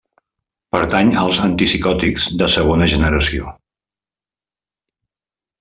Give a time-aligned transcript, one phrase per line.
[0.75, 3.55] Pertany als antipsicòtics de segona generació.